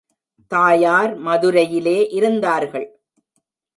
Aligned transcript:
தாயார் 0.51 1.13
மதுரையிலே 1.25 2.07
இருந்தார்கள். 2.11 2.87